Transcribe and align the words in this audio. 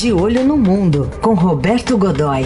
De 0.00 0.14
Olho 0.14 0.42
no 0.44 0.56
Mundo, 0.56 1.10
com 1.22 1.34
Roberto 1.34 1.98
Godoy. 1.98 2.40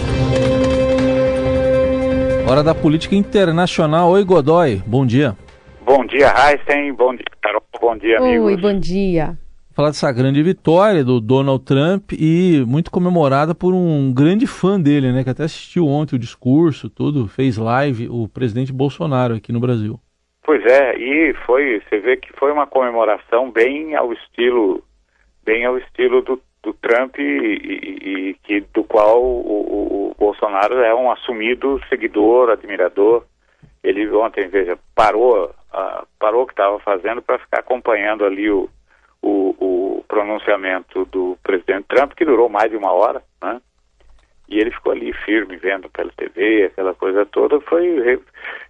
Hora 2.51 2.61
da 2.61 2.75
política 2.75 3.15
internacional. 3.15 4.11
Oi, 4.11 4.25
Godoy. 4.25 4.83
Bom 4.85 5.05
dia. 5.05 5.37
Bom 5.85 6.05
dia, 6.05 6.33
Heisen. 6.35 6.91
Bom 6.91 7.15
dia, 7.15 7.23
Carol. 7.41 7.63
Bom 7.79 7.95
dia, 7.95 8.17
amigos. 8.17 8.45
Oi, 8.45 8.57
bom 8.57 8.77
dia. 8.77 9.37
Falar 9.73 9.87
dessa 9.87 10.11
grande 10.11 10.43
vitória 10.43 11.01
do 11.01 11.21
Donald 11.21 11.63
Trump 11.63 12.11
e 12.11 12.61
muito 12.67 12.91
comemorada 12.91 13.55
por 13.55 13.73
um 13.73 14.13
grande 14.13 14.45
fã 14.45 14.77
dele, 14.77 15.13
né? 15.13 15.23
Que 15.23 15.29
até 15.29 15.43
assistiu 15.43 15.87
ontem 15.87 16.17
o 16.17 16.19
discurso, 16.19 16.89
tudo, 16.89 17.25
fez 17.25 17.57
live, 17.57 18.09
o 18.09 18.27
presidente 18.27 18.73
Bolsonaro 18.73 19.33
aqui 19.33 19.53
no 19.53 19.61
Brasil. 19.61 19.97
Pois 20.43 20.61
é, 20.65 20.97
e 20.97 21.33
foi, 21.45 21.81
você 21.87 21.99
vê 22.01 22.17
que 22.17 22.33
foi 22.37 22.51
uma 22.51 22.67
comemoração 22.67 23.49
bem 23.49 23.95
ao 23.95 24.11
estilo, 24.11 24.83
bem 25.45 25.63
ao 25.63 25.77
estilo 25.77 26.21
do, 26.21 26.37
do 26.65 26.73
Trump 26.73 27.17
e, 27.19 27.21
e, 27.21 28.29
e 28.29 28.33
que 28.43 28.61
do 28.73 28.83
qual 28.83 29.21
o, 29.23 30.09
o, 30.09 30.15
Bolsonaro 30.17 30.79
é 30.79 30.93
um 30.93 31.11
assumido 31.11 31.79
seguidor, 31.87 32.49
admirador. 32.49 33.23
Ele 33.83 34.09
ontem, 34.09 34.47
veja, 34.47 34.77
parou, 34.95 35.45
uh, 35.45 36.07
parou 36.17 36.43
o 36.43 36.47
que 36.47 36.53
estava 36.53 36.79
fazendo 36.79 37.21
para 37.21 37.37
ficar 37.37 37.59
acompanhando 37.59 38.25
ali 38.25 38.49
o, 38.49 38.67
o, 39.21 39.99
o 39.99 40.05
pronunciamento 40.07 41.05
do 41.05 41.37
presidente 41.43 41.85
Trump, 41.87 42.13
que 42.13 42.25
durou 42.25 42.49
mais 42.49 42.71
de 42.71 42.77
uma 42.77 42.91
hora, 42.91 43.21
né? 43.41 43.61
E 44.49 44.59
ele 44.59 44.71
ficou 44.71 44.91
ali 44.91 45.11
firme, 45.13 45.57
vendo 45.57 45.89
pela 45.89 46.11
TV, 46.11 46.65
aquela 46.65 46.93
coisa 46.93 47.25
toda. 47.25 47.59
Foi 47.61 48.19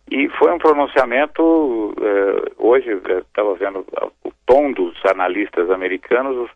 e 0.09 0.29
foi 0.29 0.53
um 0.53 0.57
pronunciamento. 0.57 1.93
Eh, 1.99 2.51
hoje 2.57 2.91
estava 2.93 3.55
vendo 3.55 3.85
o 4.23 4.31
tom 4.45 4.71
dos 4.71 4.95
analistas 5.05 5.69
americanos 5.69 6.49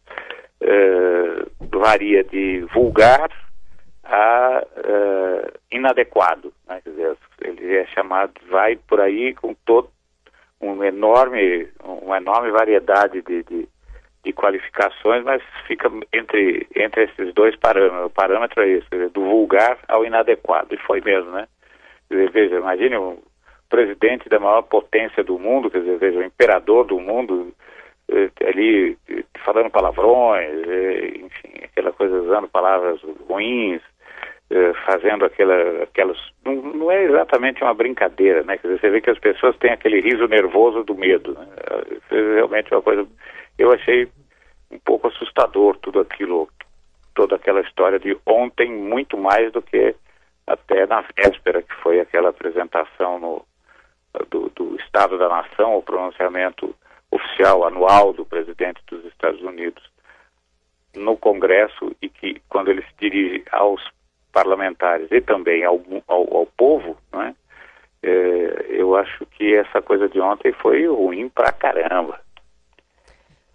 eh, 0.61 1.45
varia 1.59 2.23
de 2.23 2.61
vulgar 2.73 3.29
a 4.03 4.63
eh, 4.75 5.53
inadequado. 5.71 6.53
Né? 6.67 6.81
Dizer, 6.85 7.17
ele 7.41 7.75
é 7.75 7.85
chamado, 7.87 8.33
vai 8.49 8.75
por 8.75 8.99
aí 9.01 9.33
com 9.35 9.53
todo 9.65 9.89
um 10.61 10.83
enorme, 10.83 11.69
uma 11.83 12.17
enorme 12.17 12.51
variedade 12.51 13.21
de, 13.21 13.43
de 13.43 13.69
de 14.23 14.33
qualificações, 14.33 15.23
mas 15.23 15.41
fica 15.65 15.89
entre, 16.11 16.67
entre 16.75 17.05
esses 17.05 17.33
dois 17.33 17.55
parâmetros. 17.55 18.05
O 18.05 18.09
parâmetro 18.09 18.61
é 18.61 18.69
esse, 18.69 18.87
dizer, 18.91 19.09
do 19.09 19.23
vulgar 19.23 19.77
ao 19.87 20.05
inadequado. 20.05 20.73
E 20.73 20.77
foi 20.77 21.01
mesmo, 21.01 21.31
né? 21.31 21.47
Dizer, 22.09 22.29
veja, 22.31 22.57
imagine 22.57 22.97
um 22.97 23.17
presidente 23.69 24.27
da 24.27 24.39
maior 24.39 24.63
potência 24.63 25.23
do 25.23 25.37
mundo, 25.37 25.69
quer 25.69 25.79
dizer, 25.79 25.97
veja, 25.97 26.19
o 26.19 26.23
imperador 26.23 26.85
do 26.85 26.99
mundo, 26.99 27.53
ali 28.47 28.97
falando 29.45 29.69
palavrões, 29.69 30.67
eh, 30.67 31.11
enfim, 31.17 31.63
aquela 31.63 31.91
coisa, 31.91 32.15
usando 32.21 32.47
palavras 32.47 32.99
ruins, 33.27 33.81
eh, 34.49 34.73
fazendo 34.85 35.25
aquela, 35.25 35.83
aquelas. 35.83 36.17
Não, 36.43 36.55
não, 36.55 36.91
é 36.91 37.03
exatamente 37.03 37.63
uma 37.63 37.73
brincadeira, 37.73 38.43
né? 38.43 38.57
Quer 38.57 38.67
dizer, 38.67 38.79
você 38.81 38.89
vê 38.89 39.01
que 39.01 39.09
as 39.09 39.19
pessoas 39.19 39.55
têm 39.57 39.71
aquele 39.71 40.01
riso 40.01 40.27
nervoso 40.27 40.83
do 40.83 40.95
medo. 40.95 41.33
Né? 41.33 41.47
É 42.11 42.35
realmente 42.35 42.73
uma 42.73 42.81
coisa 42.81 43.07
eu 43.59 43.73
achei 43.73 44.09
um 44.71 44.79
pouco 44.79 45.09
assustador 45.09 45.77
tudo 45.77 45.99
aquilo, 45.99 46.47
toda 47.13 47.35
aquela 47.35 47.59
história 47.59 47.99
de 47.99 48.17
ontem, 48.25 48.71
muito 48.71 49.17
mais 49.17 49.51
do 49.51 49.61
que 49.61 49.93
até 50.47 50.87
na 50.87 51.01
véspera, 51.01 51.61
que 51.61 51.73
foi 51.83 51.99
aquela 51.99 52.29
apresentação 52.29 53.19
no, 53.19 53.45
do, 54.31 54.49
do 54.55 54.75
Estado 54.77 55.17
da 55.17 55.27
Nação, 55.27 55.75
o 55.75 55.83
pronunciamento 55.83 56.73
oficial 57.11 57.65
anual 57.65 58.13
do 58.13 58.25
presidente 58.25 58.81
dos 58.87 59.03
Estados 59.05 59.41
Unidos 59.41 59.83
no 60.95 61.17
Congresso 61.17 61.95
e 62.01 62.09
que 62.09 62.41
quando 62.49 62.69
ele 62.69 62.81
se 62.81 62.93
dirige 62.99 63.43
aos 63.51 63.81
parlamentares 64.31 65.07
e 65.11 65.21
também 65.21 65.63
ao, 65.63 65.81
ao, 66.07 66.37
ao 66.37 66.45
povo, 66.45 66.97
né, 67.11 67.35
é, 68.01 68.65
eu 68.69 68.95
acho 68.95 69.25
que 69.25 69.55
essa 69.55 69.81
coisa 69.81 70.07
de 70.07 70.19
ontem 70.19 70.51
foi 70.53 70.87
ruim 70.87 71.29
pra 71.29 71.51
caramba 71.51 72.19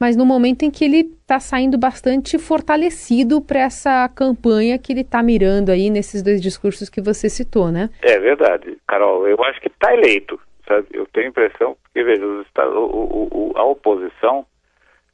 mas 0.05 0.17
no 0.17 0.27
momento 0.27 0.65
em 0.65 0.71
que 0.71 0.84
ele 0.84 1.01
está 1.23 1.41
saindo 1.41 1.78
bastante 1.78 2.39
fortalecido 2.39 3.41
para 3.41 3.61
essa 3.61 4.07
campanha 4.15 4.78
que 4.78 4.93
ele 4.93 5.01
está 5.01 5.23
mirando 5.23 5.71
aí 5.71 5.89
nesses 5.89 6.23
dois 6.23 6.43
discursos 6.43 6.91
que 6.91 7.01
você 7.01 7.31
citou, 7.31 7.71
né? 7.71 7.89
É 8.03 8.19
verdade, 8.19 8.77
Carol. 8.87 9.27
Eu 9.27 9.43
acho 9.45 9.59
que 9.62 9.69
está 9.69 9.95
eleito, 9.95 10.39
sabe? 10.67 10.89
Eu 10.93 11.07
tenho 11.07 11.27
a 11.27 11.31
impressão 11.31 11.77
que, 11.93 12.03
veja, 12.03 12.25
o, 12.25 13.29
o, 13.33 13.53
a 13.57 13.65
oposição 13.65 14.47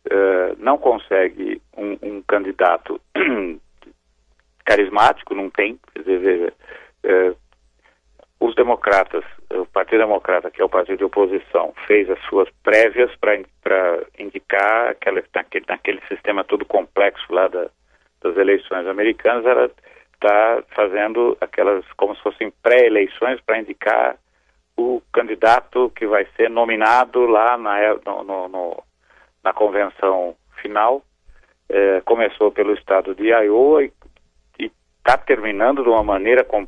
uh, 0.06 0.56
não 0.58 0.78
consegue 0.78 1.60
um, 1.76 1.98
um 2.02 2.22
candidato 2.22 3.00
carismático, 4.64 5.34
não 5.34 5.50
tem, 5.50 5.78
quer 5.92 6.00
dizer, 6.00 6.18
veja, 6.18 6.52
uh, 7.04 7.36
os 8.40 8.54
democratas, 8.54 9.22
o 9.50 9.66
Partido 9.66 9.98
Democrata, 9.98 10.50
que 10.50 10.62
é 10.62 10.64
o 10.64 10.68
partido 10.68 10.98
de 10.98 11.04
oposição, 11.04 11.74
fez 11.86 12.08
as 12.08 12.18
suas 12.22 12.48
prévias 12.62 13.14
para 13.16 13.38
indicar 14.18 14.88
aquela, 14.88 15.22
naquele, 15.34 15.66
naquele 15.68 16.00
sistema 16.08 16.42
todo 16.42 16.64
complexo 16.64 17.26
lá 17.30 17.48
da, 17.48 17.68
das 18.22 18.36
eleições 18.38 18.86
americanas, 18.86 19.44
ela 19.44 19.70
está 20.14 20.62
fazendo 20.74 21.36
aquelas 21.40 21.84
como 21.96 22.14
se 22.14 22.22
fossem 22.22 22.50
pré-eleições 22.62 23.40
para 23.42 23.58
indicar 23.58 24.16
o 24.80 25.02
candidato 25.12 25.90
que 25.94 26.06
vai 26.06 26.26
ser 26.36 26.48
nominado 26.48 27.26
lá 27.26 27.56
na, 27.56 27.94
no, 28.06 28.24
no, 28.24 28.48
no, 28.48 28.82
na 29.42 29.52
convenção 29.52 30.34
final. 30.60 31.02
É, 31.68 32.00
começou 32.00 32.50
pelo 32.50 32.74
estado 32.74 33.14
de 33.14 33.28
Iowa 33.28 33.84
e 33.84 33.92
está 34.98 35.16
terminando 35.16 35.84
de 35.84 35.88
uma 35.88 36.02
maneira 36.02 36.42
com, 36.42 36.66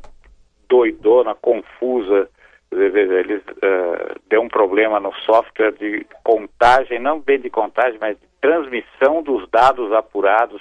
doidona, 0.73 1.35
confusa. 1.35 2.29
Eles 2.71 3.43
uh, 3.43 4.19
deu 4.27 4.41
um 4.41 4.47
problema 4.47 4.99
no 4.99 5.13
software 5.17 5.73
de 5.73 6.05
contagem, 6.23 6.99
não 6.99 7.19
bem 7.19 7.39
de 7.39 7.49
contagem, 7.49 7.99
mas 8.01 8.17
de 8.17 8.25
transmissão 8.41 9.21
dos 9.21 9.47
dados 9.51 9.91
apurados. 9.91 10.59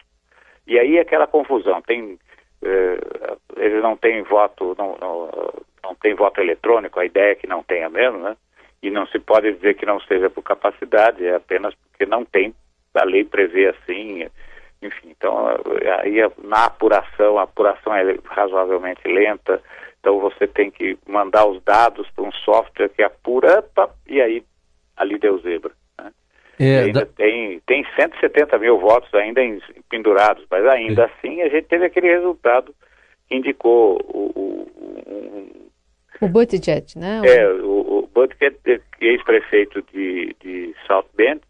E 0.66 0.78
aí 0.78 0.98
aquela 0.98 1.26
confusão. 1.26 1.80
Tem, 1.80 2.18
eles 3.56 3.82
não 3.82 3.96
têm 3.96 4.22
voto, 4.22 4.74
não, 4.78 4.96
não, 5.00 5.30
não 5.82 5.94
tem 5.96 6.14
voto 6.14 6.40
eletrônico, 6.40 7.00
a 7.00 7.04
ideia 7.04 7.32
é 7.32 7.34
que 7.34 7.46
não 7.46 7.62
tenha 7.62 7.88
mesmo, 7.88 8.18
né? 8.18 8.36
E 8.82 8.90
não 8.90 9.06
se 9.06 9.18
pode 9.18 9.52
dizer 9.52 9.74
que 9.74 9.86
não 9.86 10.00
seja 10.00 10.28
por 10.28 10.42
capacidade, 10.42 11.24
é 11.26 11.36
apenas 11.36 11.74
porque 11.74 12.06
não 12.06 12.24
tem. 12.24 12.54
A 12.94 13.04
lei 13.04 13.24
prevê 13.24 13.68
assim, 13.68 14.26
enfim. 14.82 15.10
Então, 15.10 15.48
aí 16.00 16.16
na 16.42 16.66
apuração, 16.66 17.38
a 17.38 17.42
apuração 17.42 17.94
é 17.94 18.16
razoavelmente 18.24 19.06
lenta 19.06 19.62
então 20.02 20.18
você 20.18 20.48
tem 20.48 20.68
que 20.68 20.98
mandar 21.06 21.46
os 21.46 21.62
dados 21.62 22.10
para 22.10 22.24
um 22.24 22.32
software 22.32 22.88
que 22.88 23.04
apura 23.04 23.64
e 24.08 24.20
aí 24.20 24.44
ali 24.96 25.16
deu 25.16 25.38
zebra. 25.38 25.70
É, 26.62 26.84
ainda 26.84 27.00
da... 27.00 27.06
tem, 27.06 27.60
tem 27.66 27.86
170 27.96 28.58
mil 28.58 28.78
votos 28.78 29.12
ainda 29.14 29.42
em, 29.42 29.60
pendurados, 29.90 30.44
mas 30.50 30.64
ainda 30.66 31.02
é. 31.02 31.04
assim 31.06 31.42
a 31.42 31.48
gente 31.48 31.64
teve 31.64 31.84
aquele 31.86 32.08
resultado 32.08 32.74
que 33.28 33.36
indicou 33.36 34.00
o, 34.04 34.68
o, 36.20 36.26
o 36.26 36.28
Buttigieg, 36.28 36.86
né? 36.96 37.20
É, 37.24 37.48
o, 37.48 38.04
o 38.04 38.10
Buttigieg, 38.14 38.56
ex-prefeito 39.00 39.82
de, 39.92 40.36
de 40.40 40.74
South 40.86 41.06
Bend, 41.14 41.40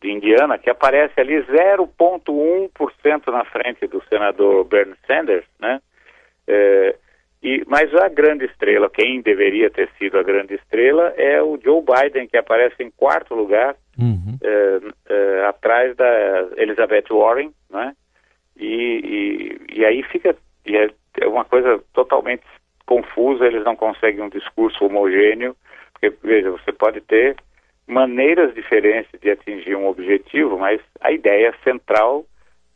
de 0.00 0.10
Indiana, 0.10 0.58
que 0.58 0.70
aparece 0.70 1.18
ali 1.18 1.42
0,1% 1.44 3.32
na 3.32 3.44
frente 3.46 3.86
do 3.86 4.02
senador 4.08 4.64
Bernie 4.64 4.94
Sanders, 5.06 5.46
né? 5.58 5.80
É, 6.46 6.94
e, 7.42 7.62
mas 7.66 7.94
a 7.94 8.08
grande 8.08 8.46
estrela, 8.46 8.90
quem 8.90 9.20
deveria 9.22 9.70
ter 9.70 9.88
sido 9.98 10.18
a 10.18 10.22
grande 10.22 10.54
estrela, 10.54 11.14
é 11.16 11.40
o 11.40 11.58
Joe 11.62 11.82
Biden, 11.82 12.26
que 12.26 12.36
aparece 12.36 12.82
em 12.82 12.90
quarto 12.90 13.34
lugar, 13.34 13.76
uhum. 13.98 14.36
é, 14.42 14.80
é, 15.08 15.46
atrás 15.46 15.96
da 15.96 16.48
Elizabeth 16.56 17.04
Warren, 17.10 17.52
né? 17.70 17.94
E, 18.56 19.58
e, 19.70 19.78
e 19.78 19.84
aí 19.84 20.02
fica 20.02 20.34
e 20.66 20.76
é, 20.76 20.90
é 21.20 21.26
uma 21.26 21.44
coisa 21.44 21.80
totalmente 21.92 22.44
confusa, 22.84 23.46
eles 23.46 23.64
não 23.64 23.76
conseguem 23.76 24.22
um 24.22 24.28
discurso 24.28 24.84
homogêneo, 24.84 25.56
porque, 25.92 26.16
veja, 26.22 26.50
você 26.50 26.72
pode 26.72 27.00
ter 27.00 27.36
maneiras 27.86 28.54
diferentes 28.54 29.18
de 29.20 29.30
atingir 29.30 29.76
um 29.76 29.86
objetivo, 29.86 30.58
mas 30.58 30.80
a 31.00 31.10
ideia 31.10 31.54
central 31.64 32.24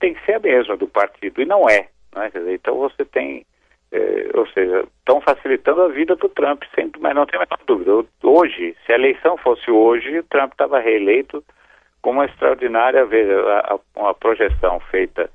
tem 0.00 0.14
que 0.14 0.25
ser 0.25 0.34
a 0.34 0.40
mesma 0.40 0.76
do 0.76 0.88
partido, 0.88 1.40
e 1.40 1.44
não 1.44 1.69
é. 1.69 1.88
Né? 2.14 2.31
Dizer, 2.32 2.54
então 2.54 2.76
você 2.76 3.04
tem 3.04 3.44
é, 3.92 4.30
ou 4.34 4.46
seja, 4.48 4.84
estão 4.98 5.20
facilitando 5.20 5.82
a 5.82 5.88
vida 5.88 6.16
do 6.16 6.28
Trump, 6.30 6.62
sempre, 6.74 7.00
mas 7.00 7.14
não 7.14 7.26
tem 7.26 7.38
mais 7.38 7.48
dúvida. 7.66 7.92
Hoje, 8.22 8.74
se 8.86 8.92
a 8.92 8.94
eleição 8.94 9.36
fosse 9.36 9.70
hoje, 9.70 10.18
o 10.18 10.24
Trump 10.24 10.52
estava 10.52 10.80
reeleito 10.80 11.44
com 12.00 12.10
uma 12.10 12.24
extraordinária, 12.24 13.04
veja, 13.04 13.38
a, 13.38 13.78
uma 13.94 14.14
projeção 14.14 14.80
feita 14.90 15.30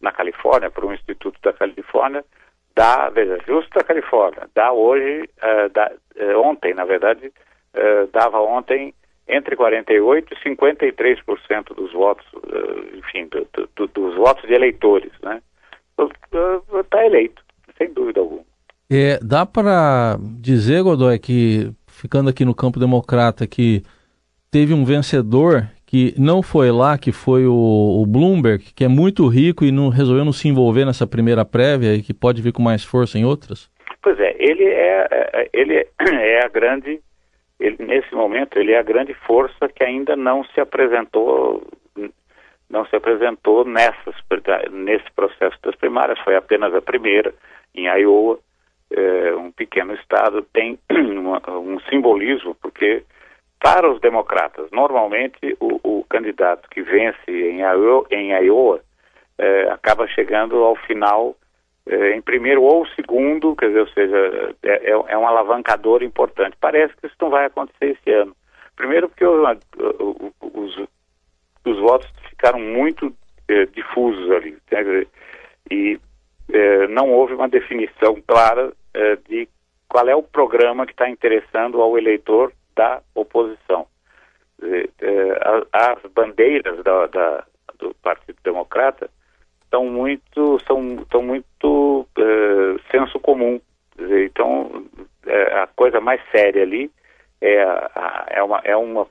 na 0.00 0.12
Califórnia, 0.12 0.70
por 0.70 0.84
um 0.84 0.92
instituto 0.92 1.38
da 1.42 1.52
Califórnia, 1.52 2.24
dá, 2.74 3.08
veja, 3.08 3.38
justo 3.46 3.70
da 3.78 3.84
Califórnia, 3.84 4.48
dá 4.54 4.72
hoje, 4.72 5.22
uh, 5.22 5.68
dá, 5.72 5.90
uh, 6.16 6.40
ontem, 6.40 6.74
na 6.74 6.84
verdade, 6.84 7.28
uh, 7.28 8.06
dava 8.12 8.40
ontem 8.40 8.94
entre 9.26 9.56
48% 9.56 10.26
e 10.32 10.56
53% 10.56 11.74
dos 11.74 11.92
votos, 11.92 12.26
enfim, 12.94 13.28
do, 13.28 13.46
do, 13.76 13.86
dos 13.86 14.16
votos 14.16 14.42
de 14.46 14.52
eleitores, 14.52 15.12
né? 15.22 15.40
está 16.80 17.06
eleito, 17.06 17.42
sem 17.82 17.92
dúvida 17.92 18.20
alguma. 18.20 18.42
É, 18.90 19.18
dá 19.22 19.44
para 19.44 20.18
dizer, 20.38 20.82
Godoy, 20.82 21.18
que 21.18 21.70
ficando 21.86 22.30
aqui 22.30 22.44
no 22.44 22.54
campo 22.54 22.78
democrata, 22.78 23.46
que 23.46 23.82
teve 24.50 24.74
um 24.74 24.84
vencedor 24.84 25.68
que 25.86 26.14
não 26.18 26.42
foi 26.42 26.70
lá, 26.70 26.96
que 26.96 27.12
foi 27.12 27.46
o, 27.46 27.52
o, 28.02 28.06
Bloomberg, 28.06 28.72
que 28.74 28.84
é 28.84 28.88
muito 28.88 29.26
rico 29.28 29.64
e 29.64 29.72
não 29.72 29.88
resolveu 29.88 30.24
não 30.24 30.32
se 30.32 30.48
envolver 30.48 30.84
nessa 30.84 31.06
primeira 31.06 31.44
prévia 31.44 31.94
e 31.94 32.02
que 32.02 32.14
pode 32.14 32.40
vir 32.40 32.52
com 32.52 32.62
mais 32.62 32.84
força 32.84 33.18
em 33.18 33.24
outras? 33.24 33.70
Pois 34.02 34.18
é, 34.18 34.34
ele 34.38 34.64
é, 34.64 35.08
é 35.10 35.50
ele 35.52 35.86
é 36.00 36.44
a 36.44 36.48
grande, 36.48 37.00
ele, 37.60 37.76
nesse 37.80 38.14
momento, 38.14 38.58
ele 38.58 38.72
é 38.72 38.78
a 38.78 38.82
grande 38.82 39.14
força 39.26 39.68
que 39.68 39.84
ainda 39.84 40.16
não 40.16 40.44
se 40.44 40.60
apresentou 40.60 41.62
não 42.72 42.86
se 42.86 42.96
apresentou 42.96 43.66
nessas, 43.66 44.14
nesse 44.72 45.04
processo 45.14 45.58
das 45.62 45.76
primárias, 45.76 46.18
foi 46.20 46.34
apenas 46.34 46.74
a 46.74 46.80
primeira, 46.80 47.34
em 47.74 47.86
Iowa, 47.86 48.38
é, 48.90 49.34
um 49.34 49.50
pequeno 49.50 49.94
estado, 49.94 50.42
tem 50.52 50.78
uma, 50.90 51.40
um 51.50 51.80
simbolismo, 51.80 52.54
porque 52.56 53.04
para 53.58 53.90
os 53.90 54.00
democratas, 54.00 54.70
normalmente 54.70 55.56
o, 55.60 55.80
o 55.82 56.04
candidato 56.04 56.68
que 56.68 56.82
vence 56.82 57.30
em 57.30 57.60
Iowa, 57.60 58.06
em 58.10 58.32
Iowa 58.32 58.80
é, 59.38 59.70
acaba 59.70 60.06
chegando 60.08 60.56
ao 60.56 60.76
final 60.76 61.36
é, 61.86 62.14
em 62.14 62.20
primeiro 62.20 62.62
ou 62.62 62.86
segundo, 62.88 63.56
quer 63.56 63.68
dizer, 63.68 63.80
ou 63.80 63.88
seja, 63.88 64.54
é, 64.62 64.90
é, 64.90 64.90
é 64.90 65.18
um 65.18 65.26
alavancador 65.26 66.02
importante. 66.02 66.56
Parece 66.60 66.94
que 66.96 67.06
isso 67.06 67.16
não 67.20 67.30
vai 67.30 67.46
acontecer 67.46 67.96
esse 67.98 68.10
ano. 68.10 68.36
Primeiro 68.76 69.08
porque 69.08 69.24
os, 69.24 69.58
os, 70.40 70.88
os 71.64 71.78
votos 71.80 72.08
ficaram 72.30 72.58
muito 72.58 73.14
difusos 73.74 74.30
ali. 74.30 74.56
Né? 74.70 75.06
E 75.70 76.00
é, 76.52 76.86
não 76.88 77.10
houve 77.10 77.34
uma 77.34 77.48
definição 77.48 78.20
clara 78.26 78.72
é, 78.94 79.16
de 79.28 79.48
qual 79.88 80.08
é 80.08 80.14
o 80.14 80.22
programa 80.22 80.86
que 80.86 80.92
está 80.92 81.08
interessando 81.08 81.80
ao 81.80 81.98
eleitor 81.98 82.52
da 82.74 83.02
oposição. 83.14 83.86
as 85.72 86.10
bandeiras 86.12 86.82
da, 86.84 87.06
da, 87.06 87.44
do 87.78 87.94
Partido 88.02 88.38
Democrata 88.42 89.10
estão 89.64 89.86
muito 89.86 90.58
são, 90.66 91.02
estão 91.02 91.22
muito 91.22 92.08
senso 92.90 93.20
comum. 93.20 93.60
Então, 93.98 94.86
a 95.62 95.66
coisa 95.66 96.00
mais 96.00 96.20
séria 96.30 96.62
ali 96.62 96.90
é, 97.42 97.56
é, 98.30 98.42
uma, 98.42 98.60
é 98.64 98.76
uma, 98.76 99.06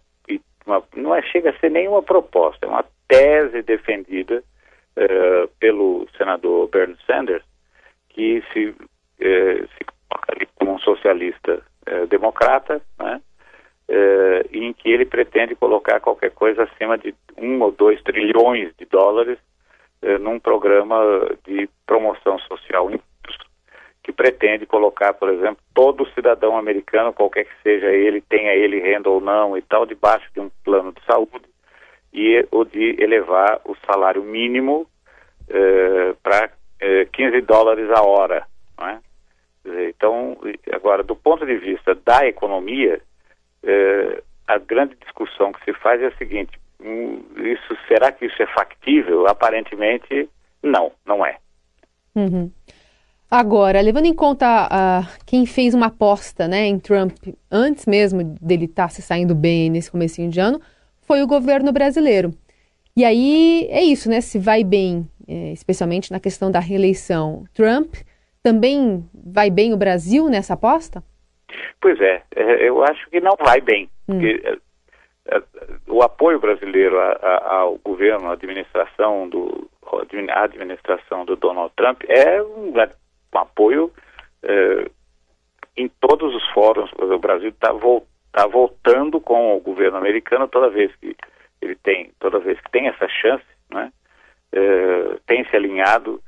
uma, 0.66 0.84
não 0.96 1.14
é, 1.14 1.22
chega 1.22 1.50
a 1.50 1.60
ser 1.60 1.70
nenhuma 1.70 2.02
proposta, 2.02 2.66
é 2.66 2.70
uma 2.70 2.86
tese 3.08 3.62
defendida 3.62 4.42
uh, 5.02 5.48
pelo 5.60 6.08
senador 6.18 6.70
Bernie 6.70 6.98
Sanders, 7.06 7.44
que 8.10 8.44
se, 8.54 8.70
uh, 8.70 8.76
se 9.20 10.48
como 10.56 10.74
um 10.74 10.80
socialista 10.80 11.62
uh, 11.90 12.08
democrata, 12.08 12.82
né? 13.00 13.22
em 14.54 14.72
que 14.72 14.90
ele 14.90 15.04
pretende 15.04 15.54
colocar 15.54 16.00
qualquer 16.00 16.32
coisa 16.32 16.64
acima 16.64 16.98
de 16.98 17.14
um 17.38 17.62
ou 17.62 17.74
dois 17.74 18.02
trilhões 18.04 18.74
de 18.78 18.86
dólares 18.86 19.38
num 20.22 20.40
programa 20.40 20.98
de 21.46 21.70
promoção 21.86 22.40
social 22.40 22.90
que 24.02 24.14
pretende 24.14 24.66
colocar, 24.66 25.14
por 25.14 25.30
exemplo, 25.30 25.62
todo 25.74 26.10
cidadão 26.14 26.58
americano, 26.58 27.12
qualquer 27.12 27.44
que 27.44 27.62
seja 27.62 27.88
ele, 27.88 28.22
tenha 28.22 28.54
ele 28.54 28.80
renda 28.80 29.10
ou 29.10 29.20
não 29.20 29.58
e 29.58 29.62
tal, 29.62 29.86
debaixo 29.86 30.26
de 30.34 30.40
um 30.40 30.50
plano 30.64 30.94
de 30.94 31.04
saúde 31.06 31.46
e 32.14 32.46
o 32.50 32.64
de 32.64 32.96
elevar 32.98 33.60
o 33.66 33.76
salário 33.86 34.24
mínimo 34.24 34.88
eh, 35.50 36.16
para 36.22 36.50
eh, 36.80 37.08
15 37.12 37.42
dólares 37.42 37.90
a 37.92 38.02
hora. 38.02 38.46
É? 38.80 38.98
Então, 39.90 40.38
agora, 40.72 41.04
do 41.04 41.16
ponto 41.16 41.46
de 41.46 41.56
vista 41.58 41.94
da 41.94 42.26
economia, 42.26 43.00
eh, 43.64 44.24
a 44.48 44.58
grande 44.58 44.96
discussão 44.96 45.52
que 45.52 45.64
se 45.64 45.74
faz 45.80 46.02
é 46.02 46.08
a 46.08 46.18
seguinte: 46.18 46.52
hum, 46.80 47.24
isso 47.38 47.78
será 47.88 48.12
que 48.12 48.26
isso 48.26 48.42
é 48.42 48.48
factível? 48.48 49.28
Aparentemente, 49.28 50.30
não, 50.64 50.92
não 51.06 51.26
é. 51.26 51.38
Uhum. 52.16 52.52
Agora, 53.30 53.80
levando 53.80 54.08
em 54.08 54.14
conta 54.14 54.68
uh, 54.68 55.24
quem 55.26 55.46
fez 55.46 55.74
uma 55.74 55.86
aposta 55.86 56.50
né, 56.50 56.68
em 56.68 56.78
Trump 56.78 57.14
antes 57.50 57.86
mesmo 57.86 58.24
dele 58.42 58.66
estar 58.66 58.84
tá 58.84 58.90
se 58.90 59.02
saindo 59.02 59.34
bem 59.34 59.70
nesse 59.70 59.90
comecinho 59.90 60.30
de 60.30 60.38
ano, 60.38 60.60
foi 61.04 61.24
o 61.24 61.28
governo 61.28 61.72
brasileiro. 61.72 62.34
E 62.96 63.06
aí 63.06 63.68
é 63.70 63.82
isso, 63.82 64.10
né? 64.10 64.20
Se 64.20 64.38
vai 64.38 64.66
bem, 64.66 65.08
é, 65.28 65.52
especialmente 65.52 66.12
na 66.12 66.20
questão 66.20 66.52
da 66.52 66.60
reeleição, 66.60 67.46
Trump 67.54 67.96
também 68.44 69.06
vai 69.14 69.50
bem 69.50 69.74
o 69.74 69.78
Brasil 69.78 70.28
nessa 70.30 70.54
aposta? 70.54 71.04
Pois 71.80 72.00
é, 72.00 72.24
é 72.36 72.68
eu 72.68 72.84
acho 72.84 73.10
que 73.10 73.20
não 73.20 73.36
vai 73.40 73.62
bem. 73.62 73.90
Hum. 74.08 74.20
Porque, 74.20 74.60
é, 75.26 75.42
o 75.88 76.02
apoio 76.02 76.40
brasileiro 76.40 77.00
a, 77.00 77.12
a, 77.12 77.56
ao 77.60 77.78
governo, 77.78 78.30
à 78.30 78.34
administração 78.34 79.30
do, 79.30 79.70
à 80.30 80.44
administração 80.44 81.26
do 81.26 81.36
Donald 81.36 81.72
Trump 81.76 82.02
é 82.08 82.42
um, 82.42 82.74
um 82.74 83.38
apoio 83.38 83.92
é, 84.44 84.90
em 85.78 85.88
todos 86.00 86.36
os 86.36 86.48
fóruns. 86.50 86.92
O 86.94 87.20
Brasil 87.20 87.50
está 87.50 87.72
voltando 87.72 88.12
está 88.32 88.48
voltando 88.48 89.20
com 89.20 89.56
o 89.56 89.60
governo 89.60 89.98
americano 89.98 90.48
toda 90.48 90.70
vez 90.70 90.96
que 90.96 91.16
ele 91.62 91.76
tem, 91.76 92.12
toda 92.18 92.40
vez 92.40 92.60
que 92.62 92.72
tem 92.72 92.88
essa 92.88 93.08
chance, 93.10 93.46
né, 93.70 93.92
é, 94.52 95.18
tem 95.26 95.46
se 95.46 95.56
alinhado 95.56 96.22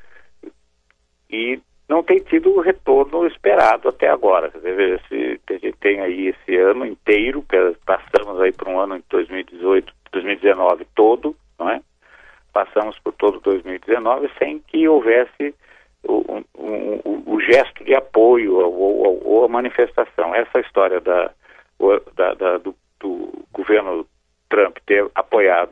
e 1.29 1.59
não 1.87 2.01
tem 2.01 2.19
tido 2.19 2.51
o 2.51 2.61
retorno 2.61 3.27
esperado 3.27 3.89
até 3.89 4.07
agora. 4.09 4.51
Veja, 4.61 5.01
se 5.07 5.39
a 5.49 5.53
gente 5.53 5.77
tem 5.77 5.99
aí 5.99 6.27
esse 6.29 6.57
ano 6.57 6.85
inteiro, 6.85 7.45
passamos 7.85 8.39
aí 8.41 8.51
por 8.51 8.67
um 8.67 8.79
ano 8.79 8.97
em 8.97 9.03
2018, 9.09 9.93
2019 10.11 10.87
todo, 10.95 11.35
não 11.59 11.69
é? 11.69 11.81
Passamos 12.53 12.97
por 12.99 13.13
todo 13.13 13.39
2019 13.41 14.29
sem 14.37 14.59
que 14.59 14.87
houvesse 14.87 15.53
o, 16.03 16.43
o, 16.53 17.23
o, 17.25 17.39
gesto 17.41 17.83
de 17.83 17.95
apoio 17.95 18.55
ou, 18.55 19.25
ou, 19.25 19.45
a 19.45 19.47
manifestação. 19.47 20.35
Essa 20.35 20.59
história 20.59 20.99
da 20.99 21.31
da, 22.15 22.33
da, 22.33 22.57
do, 22.57 22.75
do, 22.99 23.45
governo 23.51 24.05
Trump 24.49 24.77
ter 24.85 25.05
apoiado 25.15 25.71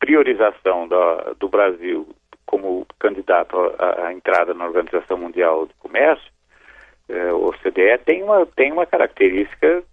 priorização 0.00 0.88
da, 0.88 1.34
do 1.38 1.48
Brasil 1.48 2.08
como 2.46 2.84
candidato 2.98 3.56
à, 3.78 4.06
à, 4.06 4.12
entrada 4.12 4.52
na 4.52 4.66
Organização 4.66 5.16
Mundial 5.16 5.66
de 5.66 5.74
Comércio, 5.74 6.32
eh, 7.08 7.32
o 7.32 7.46
OCDE, 7.46 7.98
tem 8.04 8.24
uma, 8.24 8.44
tem 8.44 8.72
uma 8.72 8.86
característica 8.86 9.84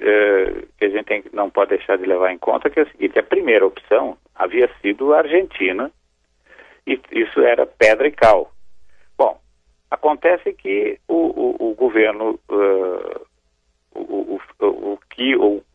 eh, 0.00 0.64
que 0.78 0.84
a 0.86 0.88
gente 0.88 1.04
tem, 1.04 1.24
não 1.32 1.50
pode 1.50 1.70
deixar 1.76 1.98
de 1.98 2.06
levar 2.06 2.32
em 2.32 2.38
conta, 2.38 2.70
que 2.70 2.80
é 2.80 2.86
seguinte, 2.86 3.18
a 3.18 3.22
primeira 3.22 3.66
opção 3.66 4.16
havia 4.34 4.70
sido 4.80 5.12
a 5.12 5.18
Argentina, 5.18 5.90
e 6.86 6.98
isso 7.10 7.40
era 7.40 7.66
pedra 7.66 8.06
e 8.06 8.12
cal. 8.12 8.50
Bom, 9.18 9.38
acontece 9.90 10.52
que 10.54 10.98
o, 11.08 11.14
o, 11.14 11.70
o 11.70 11.74
governo 11.74 12.38
uh, 12.48 13.26
o, 13.94 14.40
o, 14.60 14.98
que 15.10 15.34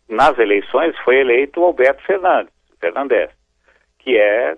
nas 0.10 0.38
eleições 0.40 0.98
foi 1.04 1.18
eleito 1.18 1.60
o 1.60 1.66
Alberto 1.66 2.04
Fernandes, 2.04 2.54
Fernandes, 2.80 3.30
que 4.04 4.18
é 4.18 4.58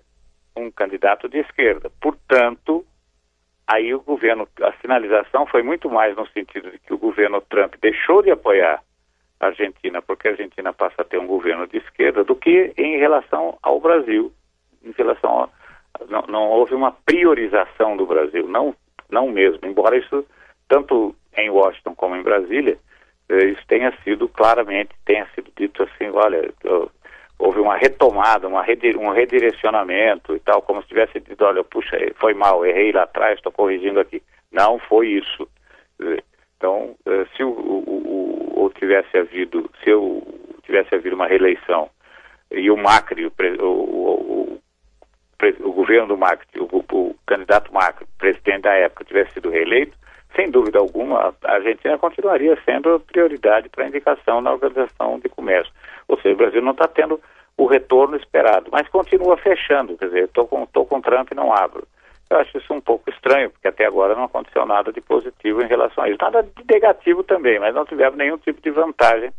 um 0.55 0.71
candidato 0.71 1.27
de 1.27 1.39
esquerda. 1.39 1.91
Portanto, 2.01 2.85
aí 3.67 3.93
o 3.93 4.01
governo, 4.01 4.47
a 4.61 4.71
sinalização 4.81 5.45
foi 5.45 5.63
muito 5.63 5.89
mais 5.89 6.15
no 6.15 6.27
sentido 6.29 6.71
de 6.71 6.79
que 6.79 6.93
o 6.93 6.97
governo 6.97 7.41
Trump 7.41 7.75
deixou 7.81 8.21
de 8.21 8.31
apoiar 8.31 8.81
a 9.39 9.47
Argentina, 9.47 10.01
porque 10.01 10.27
a 10.27 10.31
Argentina 10.31 10.71
passa 10.71 11.01
a 11.01 11.05
ter 11.05 11.19
um 11.19 11.27
governo 11.27 11.67
de 11.67 11.77
esquerda, 11.77 12.23
do 12.23 12.35
que 12.35 12.73
em 12.77 12.97
relação 12.97 13.57
ao 13.61 13.79
Brasil, 13.79 14.31
em 14.83 14.91
relação 14.91 15.43
a, 15.43 15.49
não, 16.07 16.21
não 16.27 16.49
houve 16.49 16.73
uma 16.73 16.91
priorização 17.05 17.97
do 17.97 18.05
Brasil, 18.05 18.47
não, 18.47 18.75
não 19.09 19.29
mesmo, 19.29 19.59
embora 19.63 19.97
isso 19.97 20.25
tanto 20.67 21.15
em 21.35 21.49
Washington 21.49 21.95
como 21.95 22.15
em 22.15 22.23
Brasília 22.23 22.77
eh, 23.29 23.45
isso 23.45 23.61
tenha 23.67 23.91
sido 24.03 24.27
claramente, 24.29 24.91
tenha 25.05 25.27
sido 25.35 25.51
dito 25.55 25.83
assim, 25.83 26.09
olha, 26.13 26.53
houve 27.43 27.59
uma 27.59 27.75
retomada, 27.75 28.47
uma 28.47 28.61
um 28.97 29.09
redirecionamento 29.09 30.33
e 30.33 30.39
tal, 30.39 30.61
como 30.61 30.81
se 30.81 30.87
tivesse 30.87 31.19
dito, 31.19 31.43
olha, 31.43 31.61
puxa, 31.61 31.97
foi 32.15 32.33
mal, 32.33 32.65
errei 32.65 32.93
lá 32.93 33.03
atrás, 33.03 33.35
estou 33.35 33.51
corrigindo 33.51 33.99
aqui. 33.99 34.23
Não 34.49 34.79
foi 34.79 35.07
isso. 35.09 35.47
Então, 36.55 36.95
eh, 37.05 37.25
se 37.35 37.43
o, 37.43 37.49
o, 37.49 38.63
o, 38.63 38.69
tivesse 38.69 39.17
havido, 39.17 39.69
se 39.83 39.89
eu 39.89 40.25
tivesse 40.63 40.95
havido 40.95 41.15
uma 41.15 41.27
reeleição 41.27 41.89
e 42.49 42.71
o 42.71 42.77
Macri, 42.77 43.25
o, 43.25 43.31
o, 43.61 44.61
o 45.59 45.71
governo 45.73 46.07
do 46.07 46.17
Macri, 46.17 46.47
o, 46.61 47.15
candidato 47.27 47.73
Macri, 47.73 48.07
presidente 48.17 48.61
da 48.61 48.73
época, 48.73 49.03
tivesse 49.03 49.33
sido 49.33 49.49
reeleito, 49.49 49.97
sem 50.33 50.49
dúvida 50.49 50.79
alguma, 50.79 51.35
a 51.43 51.51
Argentina 51.51 51.97
continuaria 51.97 52.57
sendo 52.63 53.01
prioridade 53.01 53.67
para 53.67 53.87
indicação 53.87 54.39
na 54.39 54.53
Organização 54.53 55.19
de 55.19 55.27
Comércio. 55.27 55.73
Ou 56.07 56.15
seja, 56.21 56.33
o 56.33 56.37
Brasil 56.37 56.61
não 56.61 56.71
está 56.71 56.87
tendo 56.87 57.19
o 57.57 57.65
retorno 57.65 58.15
esperado, 58.15 58.69
mas 58.71 58.87
continua 58.89 59.37
fechando. 59.37 59.97
Quer 59.97 60.07
dizer, 60.07 60.23
estou 60.25 60.47
com, 60.47 60.65
tô 60.65 60.85
com 60.85 61.01
Trump 61.01 61.31
e 61.31 61.35
não 61.35 61.53
abro. 61.53 61.87
Eu 62.29 62.37
acho 62.37 62.57
isso 62.57 62.73
um 62.73 62.81
pouco 62.81 63.09
estranho, 63.09 63.49
porque 63.51 63.67
até 63.67 63.85
agora 63.85 64.15
não 64.15 64.23
aconteceu 64.23 64.65
nada 64.65 64.91
de 64.91 65.01
positivo 65.01 65.61
em 65.61 65.67
relação 65.67 66.03
a 66.03 66.09
isso. 66.09 66.17
Nada 66.19 66.41
de 66.41 66.63
negativo 66.69 67.23
também, 67.23 67.59
mas 67.59 67.75
não 67.75 67.85
tivemos 67.85 68.17
nenhum 68.17 68.37
tipo 68.37 68.61
de 68.61 68.71
vantagem 68.71 69.31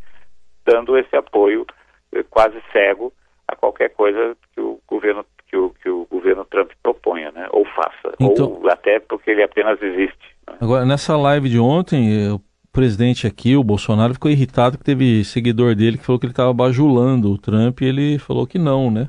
dando 0.65 0.97
esse 0.97 1.15
apoio 1.17 1.67
eh, 2.13 2.25
quase 2.31 2.63
cego 2.73 3.13
a 3.49 3.57
qualquer 3.57 3.91
coisa 3.91 4.37
que 4.55 4.61
o 4.61 4.81
governo 4.87 5.25
que 5.49 5.57
o, 5.57 5.71
que 5.71 5.89
o 5.89 6.07
governo 6.11 6.45
Trump 6.47 6.71
proponha, 6.83 7.31
né? 7.31 7.47
Ou 7.51 7.65
faça, 7.65 8.15
então, 8.19 8.59
ou 8.61 8.71
até 8.71 8.99
porque 8.99 9.31
ele 9.31 9.43
apenas 9.43 9.81
existe. 9.83 10.37
Né? 10.49 10.57
Agora 10.61 10.85
nessa 10.85 11.17
live 11.17 11.49
de 11.49 11.59
ontem, 11.59 12.31
o 12.33 12.41
presidente 12.75 13.25
aqui, 13.27 13.57
o 13.57 13.63
Bolsonaro, 13.63 14.15
ficou 14.15 14.31
irritado 14.31 14.77
que 14.77 14.85
teve 14.85 15.25
seguidor 15.25 15.77
dele 15.77 15.97
que 15.97 16.05
falou 16.05 16.19
que 16.19 16.27
ele 16.27 16.33
estava 16.33 16.53
bajulando 16.53 17.31
o 17.31 17.39
Trump 17.39 17.81
e 17.81 17.85
ele 17.85 18.19
falou 18.19 18.47
que 18.47 18.59
não, 18.59 18.91
né? 18.91 19.09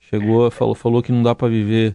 Chegou, 0.00 0.50
falou, 0.50 0.74
falou 0.74 1.02
que 1.02 1.12
não 1.12 1.22
dá 1.22 1.34
para 1.34 1.48
viver 1.48 1.94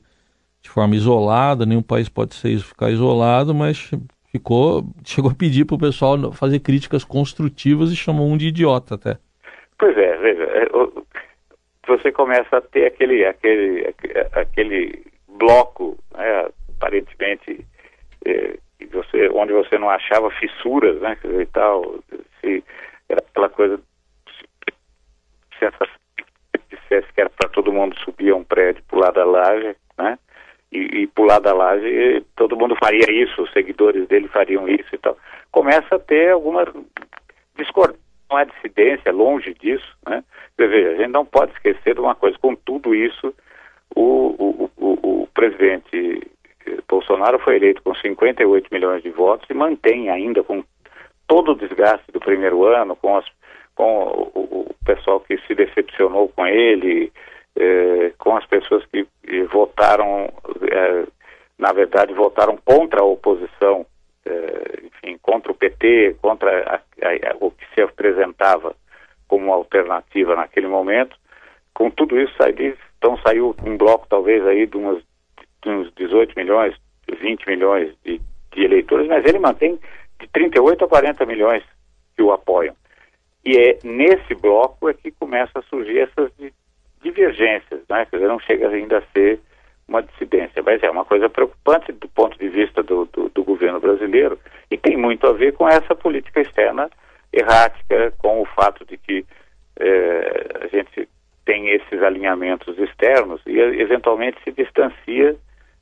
de 0.61 0.69
forma 0.69 0.95
isolada, 0.95 1.65
nenhum 1.65 1.81
país 1.81 2.07
pode 2.07 2.35
ser, 2.35 2.57
ficar 2.59 2.89
isolado, 2.89 3.53
mas 3.53 3.91
ficou, 4.31 4.83
chegou 5.05 5.29
a 5.29 5.35
pedir 5.35 5.65
para 5.65 5.75
o 5.75 5.79
pessoal 5.79 6.31
fazer 6.31 6.59
críticas 6.59 7.03
construtivas 7.03 7.91
e 7.91 7.97
chamou 7.97 8.27
um 8.27 8.37
de 8.37 8.47
idiota 8.47 8.95
até. 8.95 9.17
Pois 9.77 9.97
é, 9.97 10.17
veja, 10.17 10.43
é, 10.43 10.67
você 11.85 12.11
começa 12.13 12.57
a 12.57 12.61
ter 12.61 12.85
aquele, 12.85 13.25
aquele, 13.25 13.93
aquele 14.31 15.05
bloco, 15.37 15.97
né, 16.15 16.47
aparentemente, 16.77 17.65
é, 18.25 18.57
você, 18.95 19.29
onde 19.29 19.53
você 19.53 19.77
não 19.77 19.89
achava 19.89 20.29
fissuras, 20.31 20.99
né, 21.01 21.17
e 21.23 21.45
tal, 21.47 21.99
se, 22.39 22.63
era 23.07 23.21
aquela 23.21 23.49
coisa, 23.49 23.79
se 25.57 25.67
dissesse 26.69 27.11
que 27.13 27.21
era 27.21 27.29
para 27.29 27.49
todo 27.49 27.73
mundo 27.73 27.97
subir 27.99 28.31
a 28.31 28.35
um 28.35 28.43
prédio, 28.43 28.83
pular 28.87 29.11
da 29.11 29.25
laje, 29.25 29.75
né, 29.97 30.17
e, 30.71 31.01
e, 31.01 31.07
pular 31.07 31.39
da 31.39 31.53
laje, 31.53 32.23
todo 32.35 32.57
mundo 32.57 32.75
faria 32.75 33.11
isso, 33.11 33.41
os 33.41 33.51
seguidores 33.51 34.07
dele 34.07 34.27
fariam 34.27 34.67
isso 34.67 34.93
e 34.93 34.97
tal. 34.99 35.17
Começa 35.51 35.95
a 35.95 35.99
ter 35.99 36.31
alguma 36.31 36.63
discordância, 37.57 37.99
não 38.29 38.37
há 38.37 38.43
dissidência, 38.43 39.11
longe 39.11 39.53
disso, 39.55 39.97
né? 40.07 40.23
Você 40.55 40.67
veja, 40.67 40.89
a 40.91 40.95
gente 40.97 41.11
não 41.11 41.25
pode 41.25 41.51
esquecer 41.53 41.95
de 41.95 41.99
uma 41.99 42.13
coisa, 42.13 42.37
com 42.37 42.53
tudo 42.53 42.93
isso, 42.93 43.33
o, 43.95 44.35
o, 44.37 44.71
o, 44.77 45.21
o 45.23 45.27
presidente 45.33 46.28
Bolsonaro 46.99 47.39
foi 47.39 47.55
eleito 47.55 47.81
com 47.81 47.95
58 47.95 48.67
milhões 48.71 49.01
de 49.01 49.09
votos 49.09 49.49
e 49.49 49.53
mantém 49.53 50.09
ainda 50.09 50.43
com 50.43 50.61
todo 51.27 51.53
o 51.53 51.55
desgaste 51.55 52.11
do 52.11 52.19
primeiro 52.19 52.65
ano, 52.65 52.95
com, 52.97 53.15
as, 53.17 53.25
com 53.73 54.29
o, 54.35 54.67
o 54.69 54.75
pessoal 54.85 55.21
que 55.21 55.37
se 55.47 55.55
decepcionou 55.55 56.27
com 56.27 56.45
ele, 56.45 57.11
eh, 57.55 58.11
com 58.17 58.35
as 58.35 58.45
pessoas 58.47 58.85
que 58.87 59.07
eh, 59.27 59.43
votaram, 59.45 60.29
eh, 60.69 61.07
na 61.57 61.71
verdade, 61.71 62.13
votaram 62.13 62.57
contra 62.57 62.99
a 62.99 63.05
oposição, 63.05 63.85
enfim, 64.83 65.17
contra 65.21 65.51
o 65.51 65.55
PT, 65.55 66.17
contra 66.21 66.51
a, 66.51 66.75
a, 66.75 67.31
a, 67.31 67.37
o 67.39 67.49
que 67.49 67.65
se 67.73 67.81
apresentava 67.81 68.75
como 69.27 69.53
alternativa 69.53 70.35
naquele 70.35 70.67
momento. 70.67 71.17
Com 71.73 71.89
tudo 71.89 72.19
isso, 72.19 72.35
então 72.97 73.17
saiu 73.25 73.55
um 73.65 73.77
bloco 73.77 74.05
talvez 74.09 74.45
aí 74.45 74.67
de, 74.67 74.77
umas, 74.77 75.01
de 75.63 75.69
uns 75.69 75.91
18 75.95 76.33
milhões, 76.35 76.75
20 77.15 77.47
milhões 77.47 77.93
de, 78.03 78.21
de 78.51 78.63
eleitores, 78.63 79.07
mas 79.07 79.25
ele 79.25 79.39
mantém 79.39 79.79
de 80.19 80.27
38 80.27 80.85
a 80.85 80.87
40 80.87 81.25
milhões 81.25 81.63
que 82.15 82.21
o 82.21 82.31
apoiam. 82.31 82.75
E 83.45 83.57
é 83.57 83.79
nesse 83.83 84.35
bloco 84.35 84.89
é 84.89 84.93
que 84.93 85.11
começa 85.11 85.59
a 85.59 85.63
surgir 85.63 85.99
essas 85.99 86.31
divergências, 87.01 87.81
né? 87.89 88.05
Quer 88.05 88.17
dizer, 88.17 88.27
não 88.27 88.39
chega 88.39 88.67
ainda 88.69 88.97
a 88.97 89.13
ser 89.13 89.39
uma 89.87 90.03
dissidência, 90.03 90.61
mas 90.61 90.83
é 90.83 90.89
uma 90.89 91.03
coisa 91.03 91.29
preocupante 91.29 91.91
do 91.91 92.07
ponto 92.09 92.37
de 92.37 92.47
vista 92.47 92.83
do, 92.83 93.05
do, 93.05 93.29
do 93.29 93.43
governo 93.43 93.79
brasileiro 93.79 94.37
e 94.69 94.77
tem 94.77 94.95
muito 94.95 95.25
a 95.25 95.33
ver 95.33 95.53
com 95.53 95.67
essa 95.67 95.95
política 95.95 96.41
externa 96.41 96.89
errática, 97.33 98.13
com 98.19 98.41
o 98.41 98.45
fato 98.45 98.85
de 98.85 98.97
que 98.97 99.25
eh, 99.79 100.47
a 100.61 100.67
gente 100.67 101.09
tem 101.45 101.69
esses 101.69 102.01
alinhamentos 102.03 102.77
externos 102.77 103.41
e 103.47 103.57
eventualmente 103.57 104.37
se 104.43 104.51
distancia, 104.51 105.35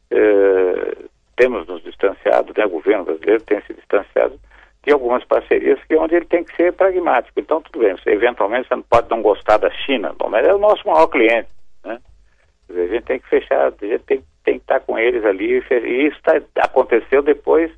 eh, 0.09 0.97
temos 1.37 1.65
nos 1.67 1.81
distanciado, 1.83 2.53
né, 2.57 2.65
o 2.65 2.69
governo 2.69 3.05
brasileiro 3.05 3.41
tem 3.43 3.61
se 3.61 3.73
distanciado 3.73 4.37
de 4.83 4.91
algumas 4.91 5.23
parcerias 5.23 5.79
que 5.85 5.93
é 5.93 5.99
onde 5.99 6.15
ele 6.15 6.25
tem 6.25 6.43
que 6.43 6.55
ser 6.55 6.73
pragmático. 6.73 7.39
Então, 7.39 7.61
tudo 7.61 7.79
bem, 7.79 7.95
você, 7.95 8.09
eventualmente 8.09 8.67
você 8.67 8.75
não 8.75 8.83
pode 8.83 9.09
não 9.09 9.21
gostar 9.21 9.57
da 9.57 9.69
China, 9.69 10.13
bom, 10.17 10.29
mas 10.29 10.45
é 10.45 10.53
o 10.53 10.57
nosso 10.57 10.85
maior 10.85 11.07
cliente, 11.07 11.47
né? 11.85 11.99
a 12.69 12.87
gente 12.87 13.03
tem 13.03 13.19
que 13.19 13.29
fechar, 13.29 13.67
a 13.67 13.85
gente 13.85 14.03
tem, 14.03 14.23
tem 14.43 14.55
que 14.55 14.63
estar 14.63 14.79
com 14.81 14.97
eles 14.97 15.23
ali, 15.23 15.63
e 15.71 16.07
isso 16.07 16.17
tá, 16.23 16.41
aconteceu 16.57 17.21
depois 17.21 17.71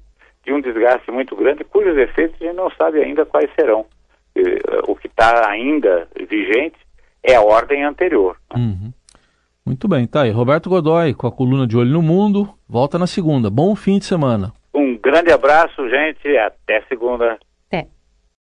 de 0.43 0.53
um 0.53 0.61
desgaste 0.61 1.11
muito 1.11 1.35
grande, 1.35 1.63
cujos 1.63 1.97
efeitos 1.97 2.41
a 2.41 2.45
gente 2.45 2.55
não 2.55 2.71
sabe 2.71 3.01
ainda 3.01 3.25
quais 3.25 3.49
serão. 3.53 3.85
O 4.87 4.95
que 4.95 5.07
está 5.07 5.49
ainda 5.49 6.07
vigente 6.15 6.77
é 7.21 7.35
a 7.35 7.41
ordem 7.41 7.83
anterior. 7.83 8.37
Uhum. 8.55 8.93
Muito 9.69 9.87
bem, 9.87 10.07
tá 10.07 10.23
aí. 10.23 10.31
Roberto 10.31 10.67
Godoy, 10.67 11.13
com 11.13 11.27
a 11.27 11.31
coluna 11.31 11.67
de 11.67 11.77
Olho 11.77 11.91
no 11.91 12.01
Mundo, 12.01 12.49
volta 12.67 12.97
na 12.97 13.05
segunda. 13.05 13.51
Bom 13.51 13.75
fim 13.75 13.99
de 13.99 14.05
semana. 14.05 14.51
Um 14.73 14.97
grande 14.97 15.31
abraço, 15.31 15.87
gente. 15.87 16.27
Até 16.37 16.81
segunda. 16.89 17.37